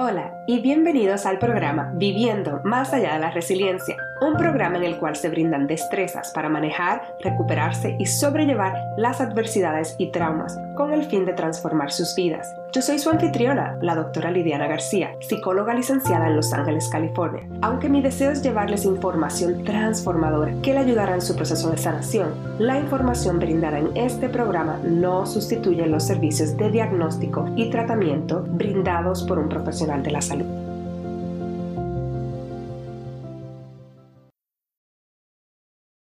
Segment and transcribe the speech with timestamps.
[0.00, 4.96] Hola y bienvenidos al programa Viviendo más allá de la resiliencia, un programa en el
[4.98, 11.04] cual se brindan destrezas para manejar, recuperarse y sobrellevar las adversidades y traumas con el
[11.04, 12.52] fin de transformar sus vidas.
[12.72, 17.46] Yo soy su anfitriona, la doctora Lidiana García, psicóloga licenciada en Los Ángeles, California.
[17.62, 22.34] Aunque mi deseo es llevarles información transformadora que le ayudará en su proceso de sanación,
[22.58, 29.22] la información brindada en este programa no sustituye los servicios de diagnóstico y tratamiento brindados
[29.24, 30.77] por un profesional de la salud.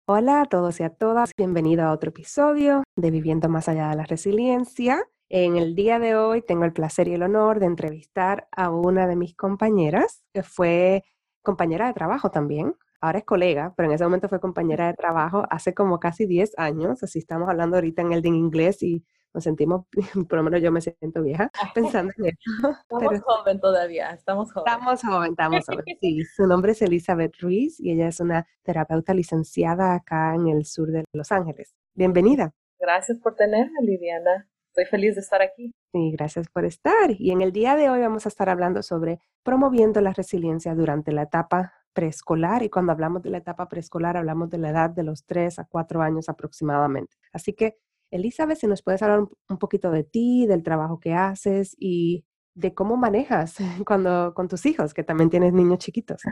[0.06, 3.96] Hola a todos y a todas, bienvenido a otro episodio de Viviendo más allá de
[3.96, 5.02] la resiliencia.
[5.30, 9.06] En el día de hoy tengo el placer y el honor de entrevistar a una
[9.06, 11.04] de mis compañeras, que fue
[11.42, 12.76] compañera de trabajo también.
[13.00, 16.52] Ahora es colega, pero en ese momento fue compañera de trabajo hace como casi 10
[16.58, 17.02] años.
[17.02, 19.84] Así estamos hablando ahorita en el de inglés y nos sentimos,
[20.28, 22.36] por lo menos yo me siento vieja pensando en eso.
[22.90, 24.72] Estamos joven todavía, estamos joven.
[24.72, 25.84] Estamos joven, estamos joven.
[26.00, 30.64] Sí, su nombre es Elizabeth Ruiz y ella es una terapeuta licenciada acá en el
[30.64, 31.74] sur de Los Ángeles.
[31.94, 32.52] Bienvenida.
[32.78, 34.48] Gracias por tenerme, Lidiana.
[34.68, 35.72] Estoy feliz de estar aquí.
[35.92, 37.10] Sí, gracias por estar.
[37.18, 41.12] Y en el día de hoy vamos a estar hablando sobre promoviendo la resiliencia durante
[41.12, 45.04] la etapa preescolar y cuando hablamos de la etapa preescolar hablamos de la edad de
[45.04, 47.16] los 3 a 4 años aproximadamente.
[47.32, 47.76] Así que,
[48.14, 52.72] Elizabeth, si nos puedes hablar un, poquito de ti, del trabajo que haces y de
[52.72, 56.22] cómo manejas cuando con tus hijos, que también tienes niños chiquitos.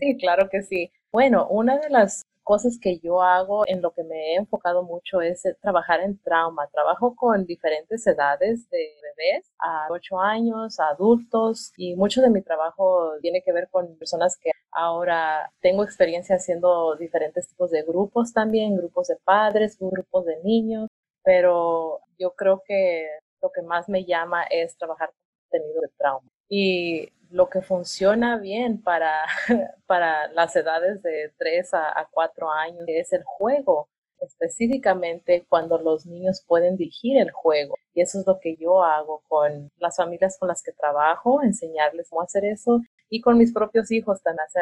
[0.00, 0.90] sí, claro que sí.
[1.12, 5.20] Bueno, una de las cosas que yo hago, en lo que me he enfocado mucho
[5.20, 6.66] es eh, trabajar en trauma.
[6.72, 12.42] Trabajo con diferentes edades de bebés, a 8 años, a adultos, y mucho de mi
[12.42, 18.32] trabajo tiene que ver con personas que ahora tengo experiencia haciendo diferentes tipos de grupos
[18.32, 20.88] también, grupos de padres, grupos de niños,
[21.22, 23.08] pero yo creo que
[23.42, 26.28] lo que más me llama es trabajar con contenido de trauma.
[26.48, 29.24] Y lo que funciona bien para,
[29.86, 33.88] para las edades de 3 a, 4 años es el juego,
[34.20, 37.76] específicamente cuando los niños pueden dirigir el juego.
[37.94, 42.08] Y eso es lo que yo hago con las familias con las que trabajo, enseñarles
[42.10, 42.80] cómo hacer eso.
[43.10, 44.60] Y con mis propios hijos también hace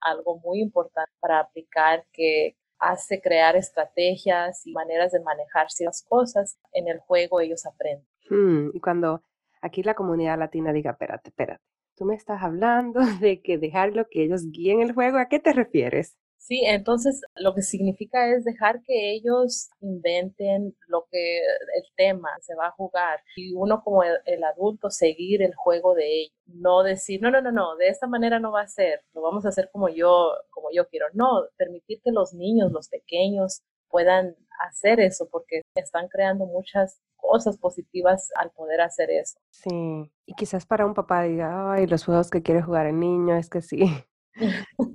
[0.00, 6.58] algo muy importante para aplicar que hace crear estrategias y maneras de manejar ciertas cosas.
[6.72, 8.06] En el juego ellos aprenden.
[8.30, 9.22] Hmm, y cuando
[9.60, 11.62] aquí la comunidad latina diga, espérate, espérate,
[11.96, 15.52] tú me estás hablando de que dejarlo que ellos guíen el juego, ¿a qué te
[15.52, 16.16] refieres?
[16.38, 22.54] Sí, entonces lo que significa es dejar que ellos inventen lo que el tema se
[22.54, 27.20] va a jugar y uno como el, adulto seguir el juego de ellos, no decir,
[27.20, 29.68] no, no, no, no, de esta manera no va a ser, lo vamos a hacer
[29.72, 31.06] como yo, como yo quiero.
[31.12, 34.34] No, permitir que los niños, los pequeños puedan
[34.70, 39.38] hacer eso porque están creando muchas cosas positivas al poder hacer eso.
[39.50, 43.36] Sí, y quizás para un papá diga, ay, los juegos que quiere jugar el niño
[43.36, 43.84] es que sí,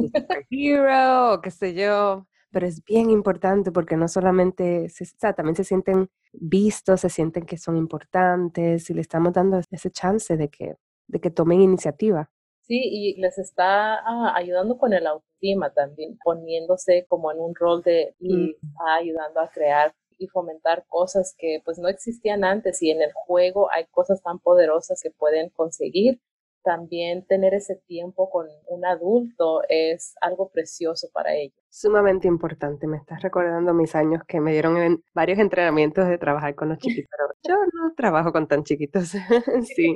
[0.49, 5.33] hero o qué sé yo, pero es bien importante porque no solamente, se, o sea,
[5.33, 10.37] también se sienten vistos, se sienten que son importantes y le estamos dando ese chance
[10.37, 10.75] de que,
[11.07, 12.29] de que tomen iniciativa.
[12.61, 17.81] Sí, y les está ah, ayudando con el autoestima también, poniéndose como en un rol
[17.81, 22.91] de y está ayudando a crear y fomentar cosas que pues no existían antes y
[22.91, 26.21] en el juego hay cosas tan poderosas que pueden conseguir.
[26.63, 31.57] También tener ese tiempo con un adulto es algo precioso para ellos.
[31.69, 32.87] Sumamente importante.
[32.87, 36.77] Me estás recordando mis años que me dieron en varios entrenamientos de trabajar con los
[37.05, 37.09] chiquitos.
[37.11, 39.09] Pero yo no trabajo con tan chiquitos.
[39.75, 39.95] sí.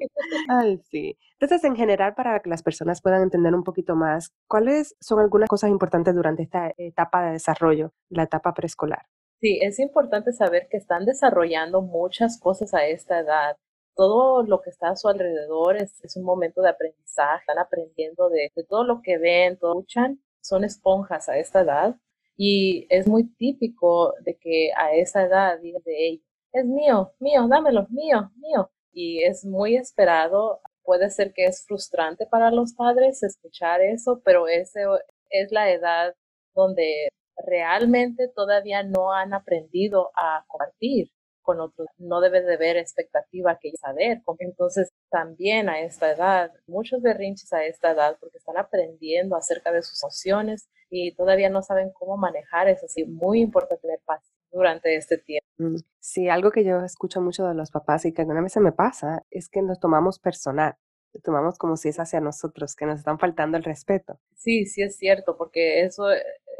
[0.49, 1.17] Ay, sí.
[1.39, 5.47] Entonces, en general, para que las personas puedan entender un poquito más, ¿cuáles son algunas
[5.47, 9.05] cosas importantes durante esta etapa de desarrollo, la etapa preescolar?
[9.39, 13.55] Sí, es importante saber que están desarrollando muchas cosas a esta edad.
[13.97, 18.51] Todo lo que está a su alrededor es, un momento de aprendizaje, están aprendiendo de,
[18.69, 21.95] todo lo que ven, todo escuchan, son esponjas a esta edad
[22.37, 27.47] y es muy típico de que a esa edad digan de ellos, es mío, mío,
[27.49, 28.69] dámelo, mío, mío.
[28.93, 34.47] Y es muy esperado, puede ser que es frustrante para los padres escuchar eso, pero
[34.47, 34.81] ese
[35.29, 36.15] es la edad
[36.55, 37.09] donde
[37.45, 41.09] realmente todavía no han aprendido a compartir
[41.47, 41.87] con otros.
[41.97, 44.21] No debe de haber expectativa que saber.
[44.39, 49.81] Entonces, también a esta edad, muchos berrinches a esta edad porque están aprendiendo acerca de
[49.81, 52.85] sus emociones y todavía no saben cómo manejar eso.
[52.85, 54.21] Así, muy importante tener paz
[54.51, 55.47] durante este tiempo.
[55.57, 58.59] Mm, sí, algo que yo escucho mucho de los papás y que alguna vez se
[58.59, 60.75] me pasa es que nos tomamos personal.
[61.23, 64.19] Tomamos como si es hacia nosotros, que nos están faltando el respeto.
[64.35, 66.07] Sí, sí es cierto, porque eso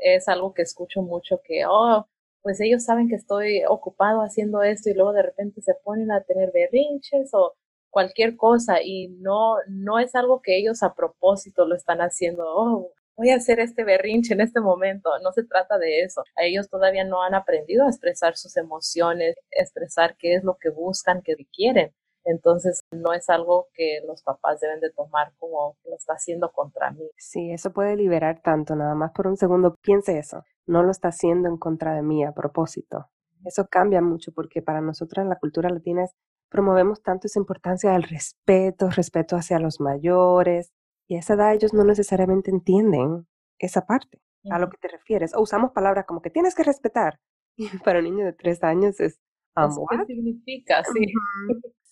[0.01, 2.07] es algo que escucho mucho que, oh,
[2.47, 6.23] pues ellos saben que estoy ocupado haciendo esto y luego de repente se ponen a
[6.23, 7.55] tener berrinches o
[7.89, 12.93] cualquier cosa y no, no es algo que ellos a propósito lo están haciendo, oh,
[13.17, 15.09] voy a hacer este berrinche en este momento.
[15.21, 16.23] No se trata de eso.
[16.37, 21.21] Ellos todavía no han aprendido a expresar sus emociones, expresar qué es lo que buscan,
[21.21, 21.93] qué quieren.
[22.29, 26.91] Entonces, no es algo que los papás deben de tomar como lo está haciendo contra
[26.91, 27.09] mí.
[27.17, 29.75] Sí, eso puede liberar tanto, nada más por un segundo.
[29.81, 33.05] Piense eso, no lo está haciendo en contra de mí a propósito.
[33.45, 36.05] Eso cambia mucho porque para nosotros en la cultura latina
[36.49, 40.73] promovemos tanto esa importancia del respeto, respeto hacia los mayores,
[41.07, 43.25] y a esa edad ellos no necesariamente entienden
[43.57, 44.19] esa parte
[44.51, 45.33] a lo que te refieres.
[45.33, 47.19] O usamos palabras como que tienes que respetar.
[47.59, 49.19] Y para un niño de tres años es...
[49.55, 50.83] ¿Qué significa?
[50.83, 51.11] Sí.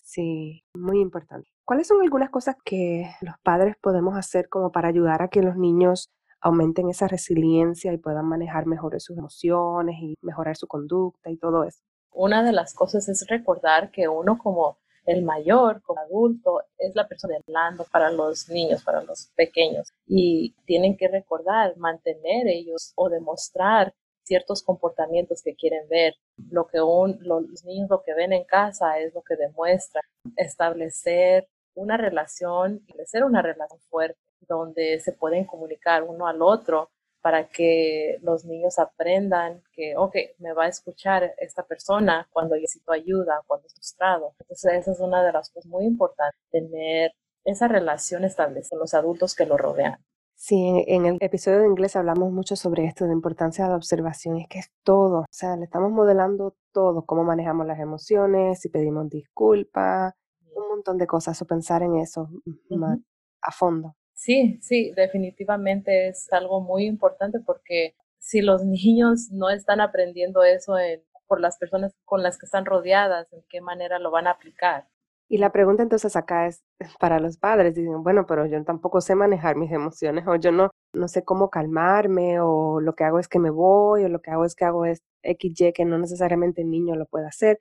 [0.06, 1.50] Sí, muy importante.
[1.64, 5.56] ¿Cuáles son algunas cosas que los padres podemos hacer como para ayudar a que los
[5.56, 6.10] niños
[6.40, 11.64] aumenten esa resiliencia y puedan manejar mejor sus emociones y mejorar su conducta y todo
[11.64, 11.80] eso?
[12.12, 17.08] Una de las cosas es recordar que uno como el mayor, como adulto, es la
[17.08, 19.92] persona hablando para los niños, para los pequeños.
[20.06, 23.92] Y tienen que recordar, mantener ellos o demostrar
[24.26, 26.14] ciertos comportamientos que quieren ver.
[26.50, 30.02] Lo que los niños lo que ven en casa es lo que demuestra.
[30.36, 34.18] Establecer una relación, establecer una relación fuerte
[34.48, 36.90] donde se pueden comunicar uno al otro
[37.20, 42.92] para que los niños aprendan que, ok, me va a escuchar esta persona cuando necesito
[42.92, 44.34] ayuda, cuando estoy frustrado.
[44.38, 47.12] Entonces, esa es una de las cosas muy importantes, tener
[47.44, 49.98] esa relación establecida con los adultos que lo rodean.
[50.38, 53.76] Sí, en, el episodio de inglés hablamos mucho sobre esto, de la importancia de la
[53.76, 58.60] observación, es que es todo, o sea, le estamos modelando todo, cómo manejamos las emociones,
[58.60, 60.12] si pedimos disculpas,
[60.54, 62.28] un montón de cosas, o pensar en eso
[62.68, 62.98] más
[63.40, 63.96] a fondo.
[64.12, 70.74] Sí, sí, definitivamente es algo muy importante porque si los niños no están aprendiendo eso
[71.26, 74.86] por las personas con las que están rodeadas, ¿en qué manera lo van a aplicar?
[75.28, 76.62] Y la pregunta entonces acá es
[77.00, 80.70] para los padres, dicen, bueno, pero yo tampoco sé manejar mis emociones o yo no,
[80.92, 84.30] no sé cómo calmarme o lo que hago es que me voy o lo que
[84.30, 87.58] hago es que hago es XY que no necesariamente el niño lo puede hacer.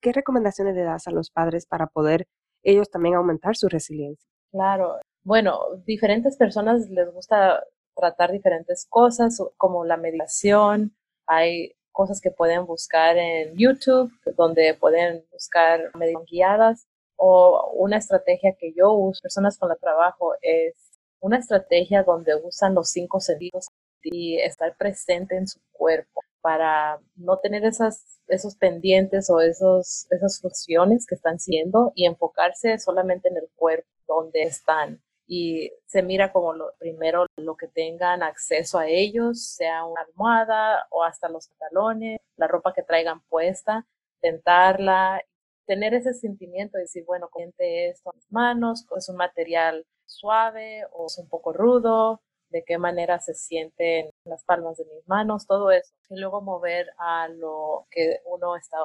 [0.00, 2.26] ¿Qué recomendaciones le das a los padres para poder
[2.62, 4.30] ellos también aumentar su resiliencia?
[4.50, 7.64] Claro, bueno, diferentes personas les gusta
[7.94, 10.96] tratar diferentes cosas como la meditación,
[11.26, 18.54] hay cosas que pueden buscar en YouTube, donde pueden buscar meditaciones guiadas o una estrategia
[18.58, 20.74] que yo uso, personas con la trabajo, es
[21.20, 23.68] una estrategia donde usan los cinco sentidos
[24.02, 30.40] y estar presente en su cuerpo para no tener esas, esos pendientes o esos, esas
[30.40, 35.02] funciones que están siendo y enfocarse solamente en el cuerpo donde están.
[35.26, 40.86] Y se mira como lo primero lo que tengan acceso a ellos, sea una almohada
[40.90, 43.86] o hasta los pantalones, la ropa que traigan puesta,
[44.20, 45.22] tentarla
[45.66, 50.86] tener ese sentimiento de decir, bueno, siente esto en mis manos, es un material suave
[50.92, 52.20] o es un poco rudo,
[52.50, 55.92] de qué manera se sienten las palmas de mis manos, todo eso.
[56.08, 58.78] Y luego mover a lo que uno está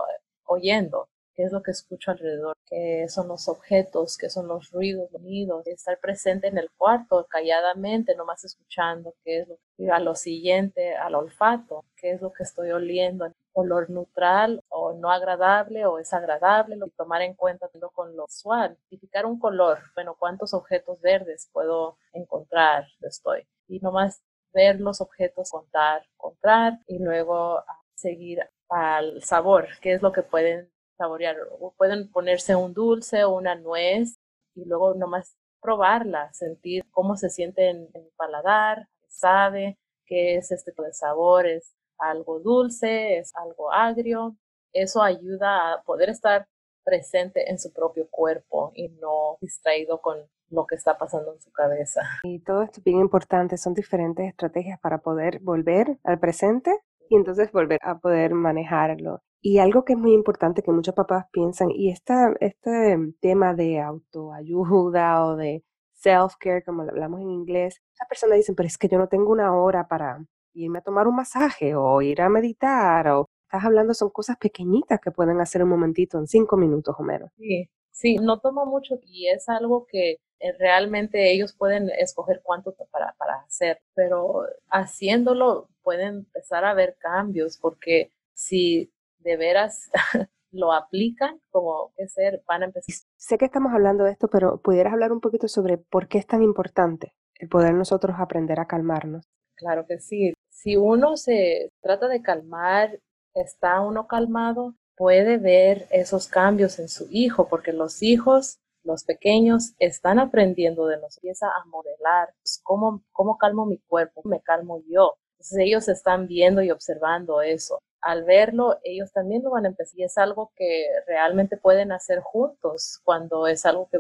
[0.46, 1.08] oyendo,
[1.40, 5.66] qué es lo que escucho alrededor, qué son los objetos, qué son los ruidos, sonidos,
[5.68, 10.98] estar presente en el cuarto calladamente, nomás escuchando qué es lo que a lo siguiente,
[10.98, 16.12] al olfato, qué es lo que estoy oliendo, olor neutral o no agradable o es
[16.12, 21.50] agradable, y tomar en cuenta con lo visual, identificar un color, bueno, cuántos objetos verdes
[21.54, 24.22] puedo encontrar, estoy, y nomás
[24.54, 27.64] ver los objetos, contar, contar y luego
[27.96, 30.70] seguir al sabor, qué es lo que pueden
[31.00, 34.20] saborear, o pueden ponerse un dulce o una nuez
[34.54, 40.72] y luego nomás probarla, sentir cómo se siente en, el paladar, sabe qué es este
[40.72, 44.36] tipo de sabores, algo dulce, es algo agrio.
[44.74, 46.48] Eso ayuda a poder estar
[46.84, 50.18] presente en su propio cuerpo y no distraído con
[50.50, 52.02] lo que está pasando en su cabeza.
[52.24, 56.78] Y todo esto es bien importante, son diferentes estrategias para poder volver al presente
[57.10, 59.22] y entonces volver a poder manejarlo.
[59.42, 63.80] Y algo que es muy importante que muchos papás piensan, y esta, este tema de
[63.80, 65.64] autoayuda o de
[65.94, 69.32] self-care, como lo hablamos en inglés, las personas dicen, pero es que yo no tengo
[69.32, 73.94] una hora para irme a tomar un masaje o ir a meditar o estás hablando
[73.94, 77.32] son cosas pequeñitas que pueden hacer un momentito en cinco minutos o menos.
[77.38, 80.18] Sí, sí, no toma mucho y es algo que
[80.58, 87.58] realmente ellos pueden escoger cuánto para, para hacer, pero haciéndolo pueden empezar a ver cambios
[87.58, 89.90] porque si de veras
[90.52, 92.96] lo aplican como que ser, van a empezar.
[93.18, 96.28] Sé que estamos hablando de esto, pero pudieras hablar un poquito sobre por qué es
[96.28, 99.26] tan importante el poder nosotros aprender a calmarnos.
[99.56, 100.34] Claro que sí.
[100.50, 103.00] Si uno se trata de calmar,
[103.34, 109.76] está uno calmado, puede ver esos cambios en su hijo, porque los hijos los pequeños
[109.78, 114.82] están aprendiendo de nosotros, empieza a modelar pues, cómo, cómo calmo mi cuerpo, me calmo
[114.88, 115.14] yo.
[115.34, 117.80] Entonces ellos están viendo y observando eso.
[118.02, 120.00] Al verlo, ellos también lo van a empezar.
[120.00, 124.00] Y es algo que realmente pueden hacer juntos cuando es algo que,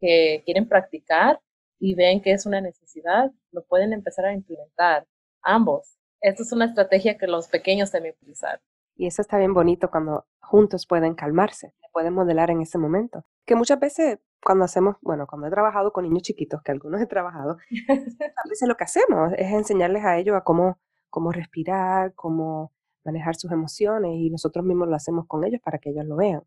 [0.00, 1.40] que quieren practicar
[1.78, 5.06] y ven que es una necesidad, lo pueden empezar a implementar
[5.42, 5.98] ambos.
[6.20, 8.60] Esta es una estrategia que los pequeños también utilizar.
[8.96, 13.24] Y eso está bien bonito cuando juntos pueden calmarse, pueden modelar en ese momento.
[13.46, 17.06] Que muchas veces cuando hacemos, bueno, cuando he trabajado con niños chiquitos, que algunos he
[17.06, 20.78] trabajado, a veces lo que hacemos es enseñarles a ellos a cómo,
[21.08, 22.72] cómo respirar, cómo
[23.04, 26.42] manejar sus emociones y nosotros mismos lo hacemos con ellos para que ellos lo vean.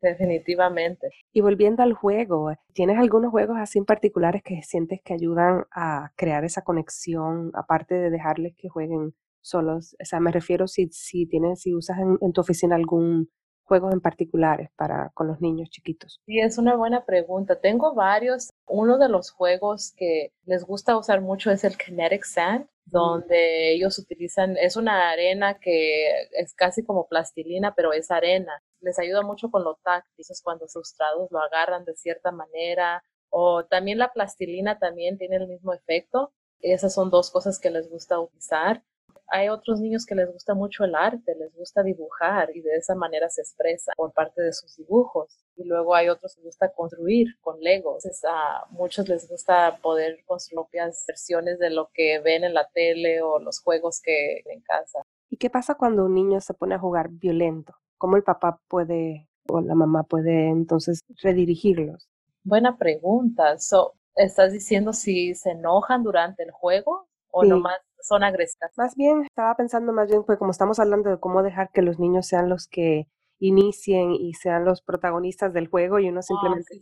[0.00, 1.08] Definitivamente.
[1.32, 6.12] Y volviendo al juego, ¿tienes algunos juegos así en particulares que sientes que ayudan a
[6.16, 9.96] crear esa conexión, aparte de dejarles que jueguen solos?
[10.00, 13.30] O sea, me refiero si, si tienes, si usas en, tu oficina algún
[13.66, 16.20] juego en particulares para con los niños chiquitos.
[16.24, 17.60] Sí, es una buena pregunta.
[17.60, 18.50] Tengo varios.
[18.66, 23.98] Uno de los juegos que les gusta usar mucho es el Kinetic Sand, donde ellos
[23.98, 28.62] utilizan, es una arena que es casi como plastilina, pero es arena.
[28.80, 33.02] Les ayuda mucho con lo táctil, cuando frustrados lo agarran de cierta manera.
[33.30, 36.32] O también la plastilina también tiene el mismo efecto.
[36.60, 38.82] Esas son dos cosas que les gusta utilizar
[39.28, 42.94] hay otros niños que les gusta mucho el arte, les gusta dibujar y de esa
[42.94, 45.38] manera se expresa por parte de sus dibujos.
[45.56, 48.04] Y luego hay otros que les gusta construir con Legos.
[48.24, 53.22] a muchos les gusta poder construir propias versiones de lo que ven en la tele
[53.22, 55.02] o los juegos que en casa.
[55.28, 57.74] ¿Y qué pasa cuando un niño se pone a jugar violento?
[57.98, 62.08] ¿Cómo el papá puede o la mamá puede entonces redirigirlos?
[62.44, 63.58] Buena pregunta.
[63.58, 68.72] So, ¿Estás diciendo si se enojan durante el juego o nomás son agresivas.
[68.76, 71.98] Más bien, estaba pensando más bien, pues como estamos hablando de cómo dejar que los
[71.98, 73.08] niños sean los que
[73.38, 76.80] inicien y sean los protagonistas del juego y uno ah, simplemente,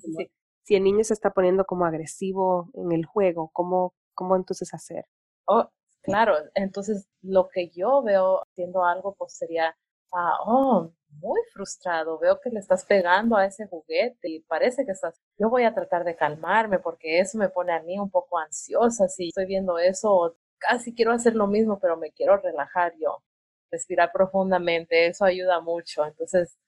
[0.62, 5.04] si, el niño se está poniendo como agresivo en el juego, ¿cómo, cómo entonces hacer?
[5.46, 5.68] Oh,
[6.02, 9.76] claro, entonces lo que yo veo haciendo algo pues sería,
[10.12, 14.92] ah, oh, muy frustrado, veo que le estás pegando a ese juguete y parece que
[14.92, 18.38] estás, yo voy a tratar de calmarme porque eso me pone a mí un poco
[18.38, 20.36] ansiosa si estoy viendo eso
[20.68, 23.22] casi quiero hacer lo mismo, pero me quiero relajar yo.
[23.70, 26.04] Respirar profundamente, eso ayuda mucho.
[26.06, 26.58] Entonces,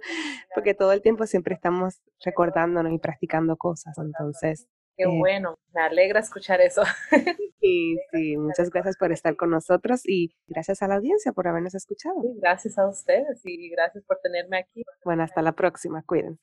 [0.55, 3.97] porque todo el tiempo siempre estamos recordándonos y practicando cosas.
[3.99, 4.67] Entonces.
[4.99, 6.83] Qué eh, bueno, me alegra escuchar eso.
[7.61, 11.75] Sí, sí, muchas gracias por estar con nosotros y gracias a la audiencia por habernos
[11.75, 12.15] escuchado.
[12.37, 14.85] gracias a ustedes y gracias por tenerme aquí.
[15.05, 16.41] Bueno, hasta la próxima, cuídense.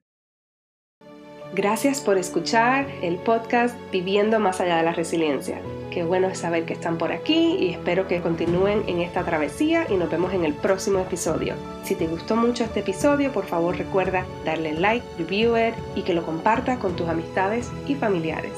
[1.53, 5.61] Gracias por escuchar el podcast Viviendo más allá de la resiliencia.
[5.95, 9.87] Qué bueno es saber que están por aquí y espero que continúen en esta travesía
[9.89, 11.55] y nos vemos en el próximo episodio.
[11.85, 16.13] Si te gustó mucho este episodio, por favor recuerda darle like, review it y que
[16.13, 18.51] lo compartas con tus amistades y familiares.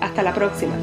[0.00, 0.74] Hasta la próxima.